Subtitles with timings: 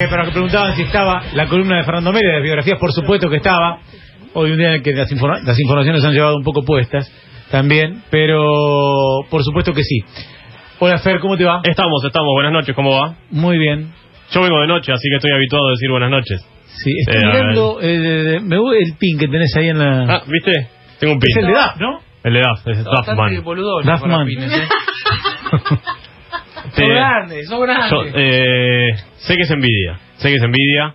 [0.00, 3.28] Eh, Para que preguntaban si estaba la columna de Fernando Mérez de biografías, por supuesto
[3.28, 3.80] que estaba.
[4.34, 7.10] Hoy un día en el que las, informa- las informaciones han llevado un poco puestas
[7.50, 8.44] también, pero
[9.28, 9.98] por supuesto que sí.
[10.78, 11.62] Hola Fer, ¿cómo te va?
[11.64, 12.28] Estamos, estamos.
[12.32, 13.16] Buenas noches, ¿cómo va?
[13.32, 13.92] Muy bien.
[14.30, 16.46] Yo vengo de noche, así que estoy habituado a decir buenas noches.
[16.66, 20.04] Sí, estoy Eh, mirando, eh, me voy el pin que tenés ahí en la...
[20.18, 20.68] Ah, ¿viste?
[21.00, 21.28] Tengo un pin.
[21.28, 21.98] es el de DAF, ¿no?
[22.22, 23.42] El de Duff, es Bastante Duffman.
[23.42, 23.82] boludo.
[23.82, 24.28] Duffman.
[26.78, 27.90] Te- Son grandes, son grandes.
[27.90, 30.94] yo, eh, sé que es envidia, sé que es envidia,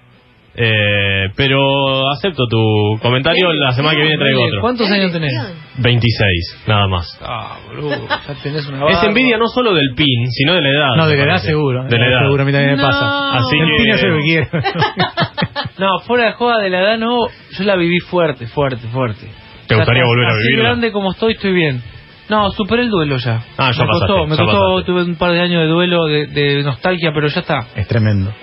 [0.56, 3.52] eh, pero acepto tu comentario.
[3.54, 4.62] La semana que viene traigo otro.
[4.62, 5.32] ¿Cuántos años tenés?
[5.80, 7.20] 26, nada más.
[7.24, 10.90] Ah, boludo, ya tenés una Es envidia no solo del pin, sino de la edad.
[10.96, 11.84] No, de la edad seguro.
[11.86, 12.20] De la edad.
[12.22, 13.38] Seguro, a mí también me pasa.
[13.38, 14.48] Así el que- pin hace lo que quiere.
[15.80, 17.28] No, fuera de joda de la edad, no.
[17.58, 19.28] Yo la viví fuerte, fuerte, fuerte.
[19.68, 20.64] ¿Te gustaría volver a así vivirla?
[20.70, 21.82] grande como estoy, estoy bien.
[22.30, 23.44] No, superé el duelo ya.
[23.58, 24.86] Ah, ya me pasaste, costó, me ya costó, pasaste.
[24.92, 27.68] tuve un par de años de duelo, de, de nostalgia, pero ya está.
[27.76, 28.34] es tremendo.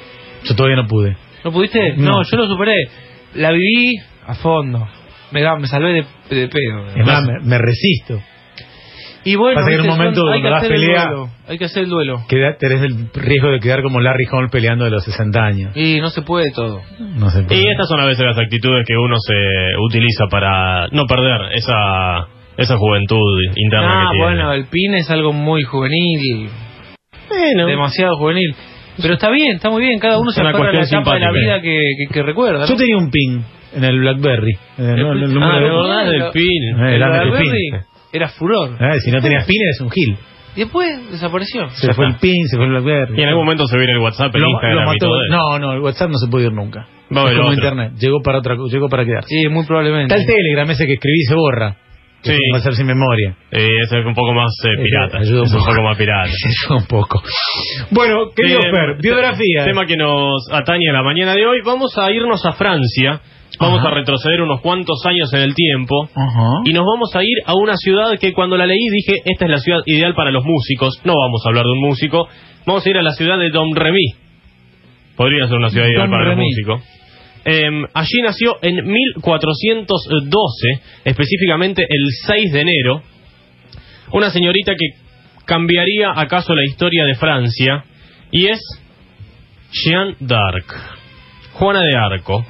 [0.45, 1.17] Yo todavía no pude.
[1.45, 1.95] ¿No pudiste?
[1.97, 2.13] No.
[2.13, 2.75] No, yo lo superé.
[3.35, 3.95] La viví
[4.27, 4.87] a fondo.
[5.33, 5.93] Me, me salvé
[6.29, 6.87] de, de pedo.
[6.97, 8.21] Es más, me, me resisto.
[9.23, 11.29] Y bueno, Pasa que en un son- hay que das hacer el pelea- duelo.
[11.47, 12.23] Hay que hacer el duelo.
[12.29, 15.77] Queda- tenés el riesgo de quedar como Larry Hall peleando de los 60 años.
[15.77, 16.81] Y no se puede todo.
[16.99, 17.45] No sé.
[17.51, 19.35] Y estas son a veces las actitudes que uno se
[19.87, 22.29] utiliza para no perder esa
[22.63, 23.19] esa juventud
[23.57, 24.25] interna Ah, que tiene.
[24.27, 26.49] bueno, el pin es algo muy juvenil,
[27.29, 27.67] Bueno.
[27.67, 28.55] demasiado juvenil.
[29.01, 31.15] Pero está bien, está muy bien, cada uno Es se una aferra a la etapa
[31.15, 32.61] de la vida que, que, que recuerda.
[32.61, 32.67] ¿no?
[32.67, 33.43] Yo tenía un pin
[33.75, 34.53] en el Blackberry.
[34.79, 36.63] En el, no, en el número ah, de- verdad, el- del pin.
[36.85, 37.81] Eh, el Blackberry pin.
[38.13, 38.77] era furor.
[38.81, 40.17] Eh, si no tenías pin eres un gil.
[40.57, 41.71] Y después desapareció.
[41.71, 42.17] Se Ya fue está.
[42.17, 43.19] el pin, se fue el Blackberry.
[43.19, 45.07] Y en algún momento se viene el WhatsApp, el Lo- Instagram lo y mató.
[45.07, 45.21] todo.
[45.31, 46.87] No, no, el WhatsApp no se puede ir nunca.
[47.17, 47.55] Va a es como otro.
[47.55, 47.93] internet.
[47.99, 49.29] Llegó para otra, llegó para quedarse.
[49.29, 50.13] Sí, muy probablemente.
[50.15, 51.77] Está el Telegram ese que escribí y se borra.
[52.23, 52.37] Sí.
[52.53, 53.35] Va a ser sin memoria.
[53.51, 55.19] Eh, es un poco más eh, pirata.
[55.19, 55.71] ayuda un es un poco.
[55.71, 56.29] poco más pirata.
[56.47, 57.23] Eso un poco.
[57.91, 59.65] Bueno, querido Fer, biografía.
[59.65, 61.61] Tema que nos atañe a la mañana de hoy.
[61.65, 63.21] Vamos a irnos a Francia.
[63.59, 63.89] Vamos Ajá.
[63.89, 66.09] a retroceder unos cuantos años en el tiempo.
[66.15, 66.61] Ajá.
[66.65, 69.51] Y nos vamos a ir a una ciudad que cuando la leí dije, esta es
[69.51, 71.01] la ciudad ideal para los músicos.
[71.05, 72.29] No vamos a hablar de un músico.
[72.67, 74.15] Vamos a ir a la ciudad de Domremy.
[75.17, 76.83] Podría ser una ciudad ideal para los músicos.
[77.45, 83.03] Em, allí nació en 1412, específicamente el 6 de enero,
[84.13, 84.95] una señorita que
[85.47, 87.85] cambiaría acaso la historia de Francia
[88.31, 88.61] y es
[89.73, 91.00] Jeanne d'Arc,
[91.61, 92.43] Juana de Arco.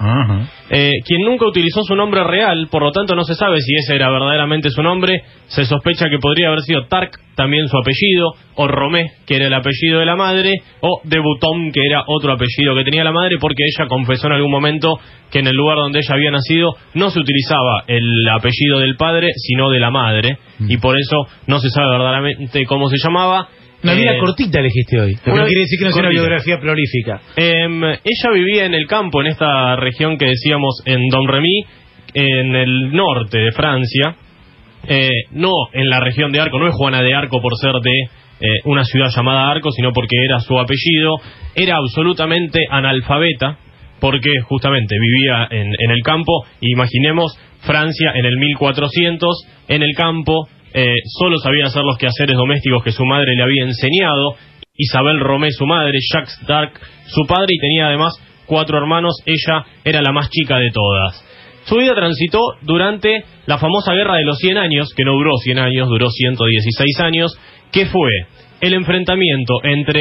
[0.71, 3.97] Eh, quien nunca utilizó su nombre real, por lo tanto no se sabe si ese
[3.97, 8.69] era verdaderamente su nombre, se sospecha que podría haber sido Tark, también su apellido, o
[8.69, 12.77] Romé, que era el apellido de la madre, o de Bouton, que era otro apellido
[12.77, 15.01] que tenía la madre, porque ella confesó en algún momento
[15.33, 19.31] que en el lugar donde ella había nacido no se utilizaba el apellido del padre,
[19.35, 20.39] sino de la madre,
[20.69, 23.49] y por eso no se sabe verdaderamente cómo se llamaba.
[23.83, 25.13] Una vida Eh, cortita elegiste hoy.
[25.15, 27.21] Lo que una no quiere decir que no sea una biografía prolífica.
[27.37, 31.65] Em, ella vivía en el campo, en esta región que decíamos en Domremy,
[32.15, 34.17] en el norte de Francia.
[34.89, 37.91] Eh, no en la región de Arco, no es Juana de Arco por ser de
[38.41, 41.17] eh, una ciudad llamada Arco, sino porque era su apellido.
[41.55, 43.59] Era absolutamente analfabeta,
[44.01, 46.45] porque justamente vivía en, en el campo.
[46.61, 52.85] Imaginemos Francia en el 1400, en el campo, eh, solo sabía hacer los quehaceres domésticos
[52.85, 54.37] que su madre le había enseñado.
[54.77, 58.13] Isabel Romé, su madre, Jacques d'Arc, su padre, y tenía además
[58.47, 59.15] cuatro hermanos.
[59.27, 61.25] Ella era la más chica de todas.
[61.65, 65.59] Su vida transitó durante la famosa Guerra de los 100 años, que no duró 100
[65.59, 67.33] años, duró 116 años,
[67.71, 68.11] que fue
[68.61, 70.01] el enfrentamiento entre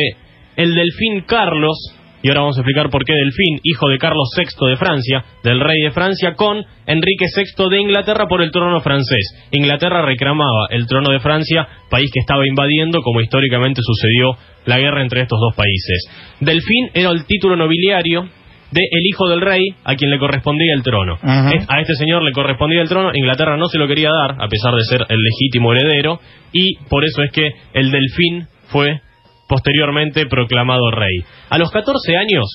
[0.56, 1.78] el delfín Carlos,
[2.22, 5.60] y ahora vamos a explicar por qué delfín, hijo de Carlos VI de Francia, del
[5.60, 9.48] rey de Francia, con Enrique VI de Inglaterra por el trono francés.
[9.52, 15.02] Inglaterra reclamaba el trono de Francia, país que estaba invadiendo, como históricamente sucedió la guerra
[15.02, 16.36] entre estos dos países.
[16.42, 18.28] Delfín era el título nobiliario
[18.72, 21.18] de el hijo del rey a quien le correspondía el trono.
[21.24, 24.74] A este señor le correspondía el trono, Inglaterra no se lo quería dar, a pesar
[24.76, 26.20] de ser el legítimo heredero,
[26.52, 29.02] y por eso es que el delfín fue
[29.50, 31.24] posteriormente proclamado rey.
[31.50, 32.46] A los 14 años,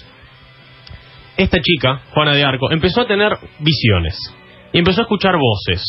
[1.37, 4.17] esta chica, Juana de Arco, empezó a tener visiones
[4.73, 5.83] y empezó a escuchar voces,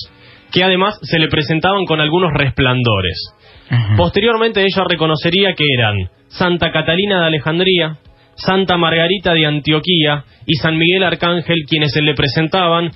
[0.51, 3.33] que además se le presentaban con algunos resplandores.
[3.97, 7.97] Posteriormente ella reconocería que eran Santa Catalina de Alejandría,
[8.35, 12.91] Santa Margarita de Antioquía y San Miguel Arcángel quienes se le presentaban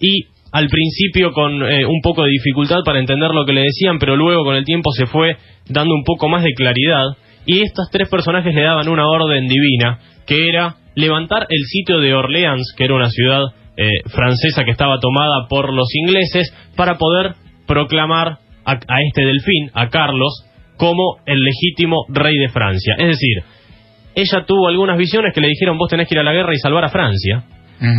[0.00, 3.98] y al principio con eh, un poco de dificultad para entender lo que le decían,
[3.98, 5.36] pero luego con el tiempo se fue
[5.68, 7.04] dando un poco más de claridad
[7.46, 12.14] y estos tres personajes le daban una orden divina que era levantar el sitio de
[12.14, 13.42] Orleans, que era una ciudad
[13.76, 17.34] eh, francesa que estaba tomada por los ingleses, para poder
[17.66, 20.44] proclamar a, a este delfín, a Carlos,
[20.76, 22.94] como el legítimo rey de Francia.
[22.98, 23.44] Es decir,
[24.14, 26.58] ella tuvo algunas visiones que le dijeron vos tenés que ir a la guerra y
[26.58, 27.44] salvar a Francia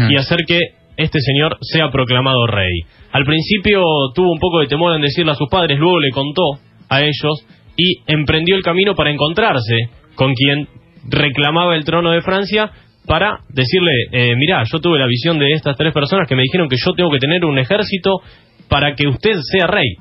[0.10, 0.60] y hacer que
[0.98, 2.82] este señor sea proclamado rey.
[3.12, 3.84] Al principio
[4.16, 6.42] tuvo un poco de temor en decirle a sus padres, luego le contó
[6.90, 7.46] a ellos
[7.78, 9.76] y emprendió el camino para encontrarse
[10.16, 10.68] con quien
[11.08, 12.72] reclamaba el trono de Francia
[13.06, 16.68] para decirle, eh, mirá, yo tuve la visión de estas tres personas que me dijeron
[16.68, 18.20] que yo tengo que tener un ejército
[18.68, 19.96] para que usted sea rey.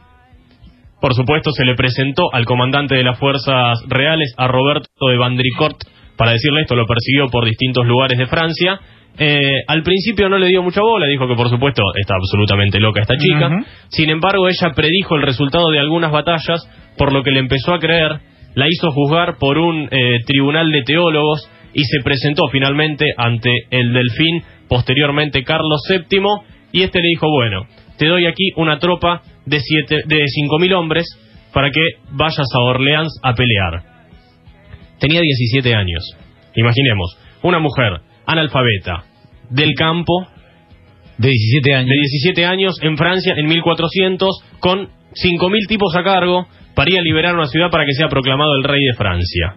[1.00, 5.76] Por supuesto, se le presentó al comandante de las fuerzas reales, a Roberto de Vandricourt,
[6.16, 8.80] para decirle esto, lo persiguió por distintos lugares de Francia.
[9.18, 13.00] Eh, al principio no le dio mucha bola, dijo que por supuesto está absolutamente loca
[13.00, 13.50] esta chica.
[13.88, 16.68] Sin embargo, ella predijo el resultado de algunas batallas,
[16.98, 18.20] por lo que le empezó a creer,
[18.54, 23.92] la hizo juzgar por un eh, tribunal de teólogos y se presentó finalmente ante el
[23.92, 26.20] delfín, posteriormente Carlos VII,
[26.72, 27.66] y este le dijo, bueno,
[27.98, 31.06] te doy aquí una tropa de, siete, de 5.000 hombres
[31.52, 31.80] para que
[32.12, 33.95] vayas a Orleans a pelear.
[34.98, 36.16] Tenía 17 años.
[36.54, 39.04] Imaginemos, una mujer analfabeta
[39.50, 40.26] del campo
[41.18, 41.88] De 17 años.
[41.88, 47.02] de 17 años en Francia en 1400 con 5.000 tipos a cargo para ir a
[47.02, 49.56] liberar una ciudad para que sea proclamado el rey de Francia.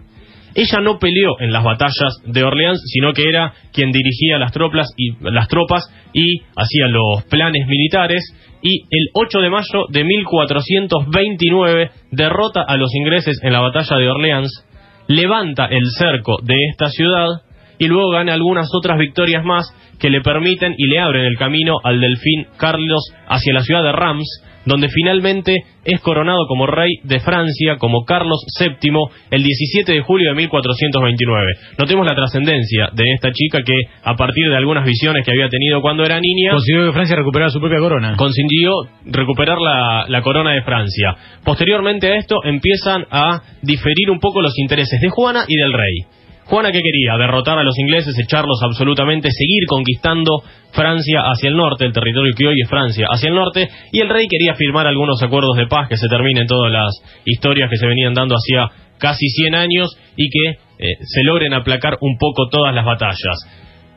[0.54, 4.88] Ella no peleó en las batallas de Orleans, sino que era quien dirigía las tropas
[4.96, 8.20] y, las tropas y hacía los planes militares.
[8.62, 14.10] Y el 8 de mayo de 1429 derrota a los ingleses en la batalla de
[14.10, 14.66] Orleans,
[15.10, 17.42] levanta el cerco de esta ciudad
[17.80, 19.66] y luego gana algunas otras victorias más
[19.98, 23.92] que le permiten y le abren el camino al delfín Carlos hacia la ciudad de
[23.92, 24.28] Rams,
[24.66, 28.92] donde finalmente es coronado como rey de Francia, como Carlos VII,
[29.30, 31.46] el 17 de julio de 1429.
[31.78, 33.72] Notemos la trascendencia de esta chica que,
[34.04, 37.50] a partir de algunas visiones que había tenido cuando era niña, Consiguió que Francia recuperara
[37.50, 38.14] su propia corona.
[38.16, 38.72] consiguió
[39.06, 41.16] recuperar la, la corona de Francia.
[41.44, 46.19] Posteriormente a esto empiezan a diferir un poco los intereses de Juana y del rey.
[46.50, 50.42] Juana que quería derrotar a los ingleses, echarlos absolutamente, seguir conquistando
[50.72, 54.08] Francia hacia el norte, el territorio que hoy es Francia hacia el norte, y el
[54.08, 56.90] rey quería firmar algunos acuerdos de paz que se terminen todas las
[57.24, 58.68] historias que se venían dando hacía
[58.98, 63.38] casi 100 años y que eh, se logren aplacar un poco todas las batallas.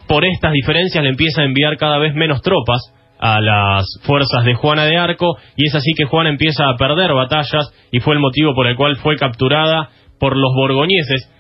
[0.08, 2.82] Por estas diferencias le empieza a enviar cada vez menos tropas
[3.20, 7.14] a las fuerzas de Juana de Arco y es así que Juana empieza a perder
[7.14, 9.90] batallas y fue el motivo por el cual fue capturada
[10.20, 11.32] por los borgoñeses,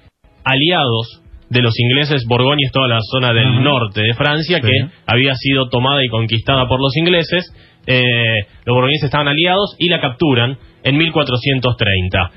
[0.43, 4.67] aliados de los ingleses, Borgoña es toda la zona del norte de Francia Sí.
[4.67, 7.53] que había sido tomada y conquistada por los ingleses.
[7.85, 12.31] Eh, los borgoñeses estaban aliados y la capturan en 1430.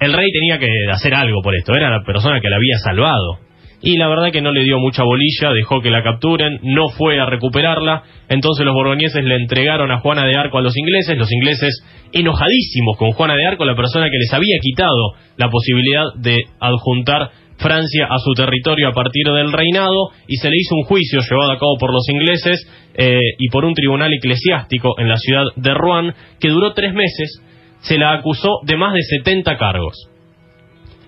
[0.00, 3.38] El rey tenía que hacer algo por esto, era la persona que la había salvado.
[3.82, 7.20] Y la verdad que no le dio mucha bolilla, dejó que la capturen, no fue
[7.20, 11.30] a recuperarla, entonces los borgoñeses le entregaron a Juana de Arco a los ingleses, los
[11.30, 16.36] ingleses enojadísimos con Juana de Arco, la persona que les había quitado la posibilidad de
[16.58, 21.20] adjuntar Francia a su territorio a partir del reinado, y se le hizo un juicio
[21.20, 25.44] llevado a cabo por los ingleses eh, y por un tribunal eclesiástico en la ciudad
[25.56, 27.40] de Rouen, que duró tres meses,
[27.80, 30.10] se la acusó de más de 70 cargos.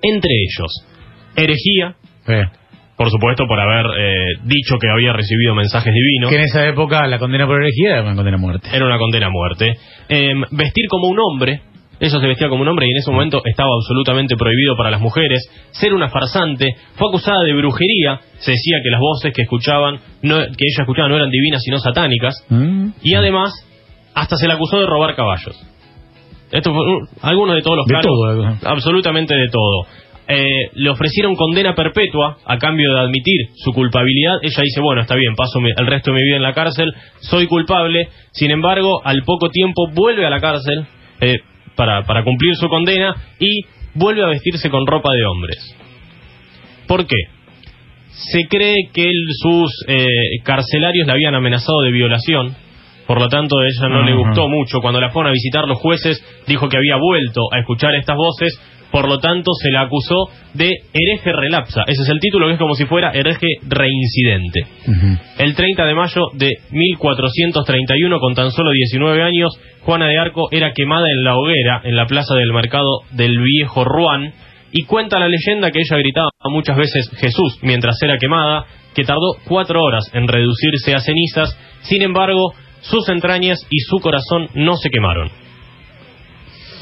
[0.02, 0.86] Entre ellos,
[1.36, 1.96] herejía,
[2.98, 6.30] por supuesto por haber eh, dicho que había recibido mensajes divinos.
[6.30, 8.68] Que en esa época la condena por herejía era una condena a muerte.
[8.72, 9.72] Era una condena a muerte.
[10.08, 11.62] Em, vestir como un hombre,
[12.00, 15.00] ella se vestía como un hombre y en ese momento estaba absolutamente prohibido para las
[15.00, 15.48] mujeres.
[15.70, 20.36] Ser una farsante, fue acusada de brujería, se decía que las voces que escuchaban, no,
[20.36, 22.34] que ella escuchaba no eran divinas sino satánicas.
[22.48, 22.90] ¿Mm?
[23.02, 23.52] Y además,
[24.14, 25.56] hasta se le acusó de robar caballos.
[26.50, 28.14] Esto fue uh, algunos de todos los De cargos.
[28.14, 28.58] todo, la.
[28.64, 29.86] Absolutamente de todo.
[30.30, 34.36] Eh, le ofrecieron condena perpetua a cambio de admitir su culpabilidad.
[34.42, 37.46] Ella dice, bueno, está bien, paso el resto de mi vida en la cárcel, soy
[37.46, 38.08] culpable.
[38.32, 40.86] Sin embargo, al poco tiempo vuelve a la cárcel
[41.20, 41.38] eh,
[41.78, 43.62] para, para cumplir su condena y
[43.94, 45.76] vuelve a vestirse con ropa de hombres.
[46.88, 47.16] ¿Por qué?
[48.10, 50.06] Se cree que él- sus eh,
[50.42, 52.56] carcelarios le habían amenazado de violación.
[53.06, 54.80] Por lo tanto, a ella no le gustó mucho.
[54.80, 58.52] Cuando la fueron a visitar los jueces, dijo que había vuelto a escuchar estas voces.
[58.90, 61.82] Por lo tanto, se la acusó de hereje relapsa.
[61.86, 64.66] Ese es el título, que es como si fuera hereje reincidente.
[65.38, 69.52] El 30 de mayo de 1431, con tan solo 19 años,
[69.82, 73.84] Juana de Arco era quemada en la hoguera en la plaza del mercado del viejo
[73.84, 74.32] Rouen.
[74.70, 79.36] Y cuenta la leyenda que ella gritaba muchas veces Jesús mientras era quemada, que tardó
[79.46, 81.56] cuatro horas en reducirse a cenizas.
[81.82, 85.47] Sin embargo, sus entrañas y su corazón no se quemaron.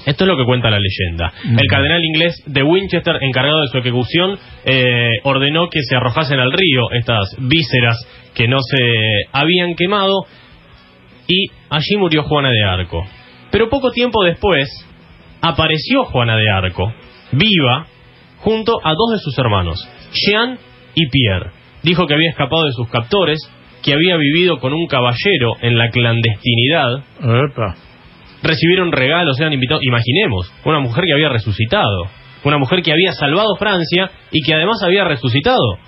[0.07, 1.33] Esto es lo que cuenta la leyenda.
[1.45, 1.59] Mm.
[1.59, 6.53] El cardenal inglés de Winchester, encargado de su ejecución, eh, ordenó que se arrojasen al
[6.53, 7.99] río estas vísceras
[8.35, 8.79] que no se
[9.33, 10.27] habían quemado
[11.27, 13.05] y allí murió Juana de Arco.
[13.51, 14.69] Pero poco tiempo después
[15.41, 16.93] apareció Juana de Arco,
[17.33, 17.87] viva,
[18.39, 20.59] junto a dos de sus hermanos, Jean
[20.95, 21.51] y Pierre.
[21.83, 23.39] Dijo que había escapado de sus captores,
[23.83, 26.99] que había vivido con un caballero en la clandestinidad.
[27.21, 27.86] Epa.
[28.47, 29.83] Recibieron regalos, eran invitados.
[29.83, 32.05] Imaginemos, una mujer que había resucitado.
[32.45, 35.79] Una mujer que había salvado Francia y que además había resucitado.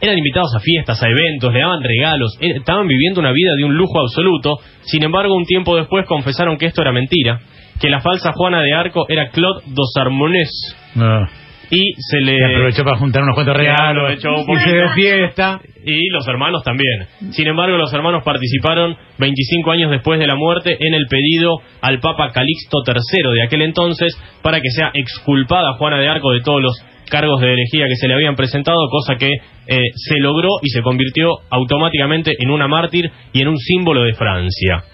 [0.00, 3.64] Eran invitados a fiestas, a eventos, le daban regalos, eh, estaban viviendo una vida de
[3.64, 4.56] un lujo absoluto.
[4.82, 7.40] Sin embargo, un tiempo después confesaron que esto era mentira,
[7.80, 10.50] que la falsa Juana de Arco era Claude dos Armonés.
[10.96, 11.43] No.
[11.70, 12.36] Y se le...
[12.36, 14.12] Y aprovechó para juntar unos cuantos regalos.
[14.14, 15.60] y se dio fiesta.
[15.84, 17.06] Y los hermanos también.
[17.32, 22.00] Sin embargo, los hermanos participaron 25 años después de la muerte en el pedido al
[22.00, 26.62] Papa Calixto III de aquel entonces para que sea exculpada Juana de Arco de todos
[26.62, 26.74] los
[27.10, 30.82] cargos de herejía que se le habían presentado, cosa que eh, se logró y se
[30.82, 34.84] convirtió automáticamente en una mártir y en un símbolo de Francia.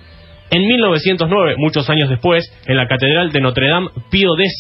[0.51, 4.51] En 1909, muchos años después, en la Catedral de Notre Dame, Pío X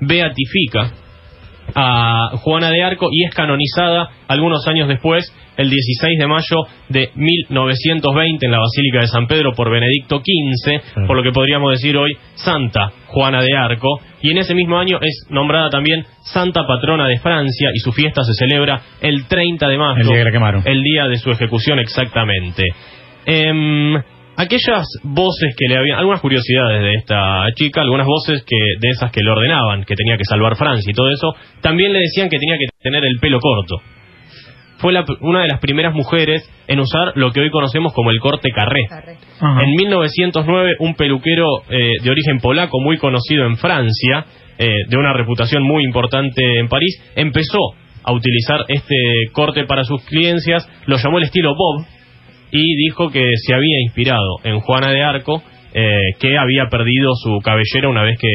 [0.00, 1.01] beatifica
[1.74, 6.56] a Juana de Arco y es canonizada algunos años después, el 16 de mayo
[6.88, 11.72] de 1920 en la Basílica de San Pedro por Benedicto XV, por lo que podríamos
[11.72, 16.66] decir hoy Santa Juana de Arco, y en ese mismo año es nombrada también Santa
[16.66, 20.38] Patrona de Francia y su fiesta se celebra el 30 de mayo, El día que
[20.38, 22.64] la el día de su ejecución exactamente.
[23.26, 23.94] Em,
[24.42, 29.10] aquellas voces que le habían, algunas curiosidades de esta chica, algunas voces que de esas
[29.10, 32.38] que le ordenaban, que tenía que salvar Francia y todo eso, también le decían que
[32.38, 33.76] tenía que tener el pelo corto.
[34.78, 38.18] Fue la- una de las primeras mujeres en usar lo que hoy conocemos como el
[38.18, 38.82] corte carré.
[39.40, 39.62] Ajá.
[39.62, 44.24] En 1909, un peluquero eh, de origen polaco muy conocido en Francia,
[44.58, 47.58] eh, de una reputación muy importante en París, empezó
[48.04, 48.96] a utilizar este
[49.32, 51.86] corte para sus cliencias, lo llamó el estilo Bob
[52.52, 55.42] y dijo que se había inspirado en Juana de Arco,
[55.74, 58.28] eh, que había perdido su cabellera una vez que,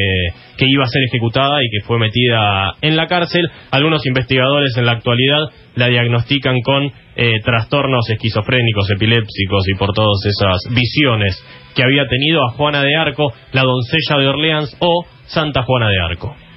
[0.56, 3.48] que iba a ser ejecutada y que fue metida en la cárcel.
[3.70, 5.44] Algunos investigadores en la actualidad
[5.76, 11.40] la diagnostican con eh, trastornos esquizofrénicos, epilépticos y por todas esas visiones
[11.76, 15.98] que había tenido a Juana de Arco, la doncella de Orleans o Santa Juana de
[16.00, 16.47] Arco.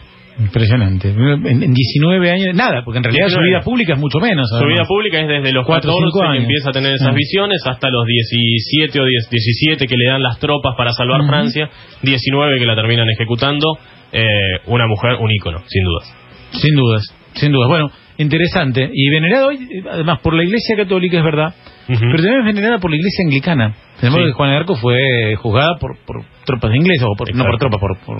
[0.41, 1.10] Impresionante.
[1.10, 3.33] En, en 19 años, nada, porque en realidad 19.
[3.33, 4.48] su vida pública es mucho menos.
[4.50, 6.43] Su vida pública es desde los Cuatro o 14 cinco que años.
[6.43, 7.13] empieza a tener esas Ah.
[7.15, 11.21] visiones hasta los 17 o 10 17 que le dan las tropas para salvar.
[11.27, 11.69] Francia,
[12.01, 13.77] 19 que la terminan ejecutando.
[14.13, 14.25] eh,
[14.65, 16.13] una mujer, un ícono, sin dudas.
[16.51, 17.01] Sin dudas,
[17.36, 17.69] sin dudas.
[17.69, 18.89] Bueno, interesante.
[18.93, 21.53] Y venerada hoy, eh, además, por la Iglesia Católica, es verdad,
[21.88, 23.74] pero también es venerada por la Iglesia Anglicana.
[24.01, 24.25] Tenemos Sí.
[24.25, 27.79] que Juana de Arco fue juzgada por, por tropas inglesas, o por, no por tropas,
[27.79, 28.17] por, por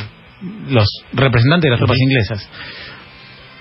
[0.69, 2.50] los representantes de las tropas inglesas.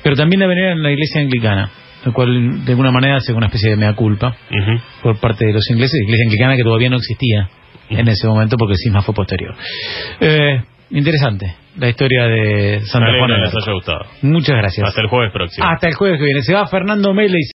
[0.03, 1.71] Pero también la veneran en la Iglesia Anglicana,
[2.05, 4.35] lo cual de alguna manera hace una especie de mea culpa
[5.03, 7.51] por parte de los ingleses, Iglesia Anglicana que todavía no existía
[7.91, 9.55] en ese momento porque el cisma fue posterior.
[10.21, 14.01] Eh, interesante la historia de Santa Juana les haya gustado.
[14.23, 14.89] Muchas gracias.
[14.89, 15.67] Hasta el jueves próximo.
[15.67, 16.43] Hasta el jueves que viene.
[16.43, 17.39] Se va Fernando Mele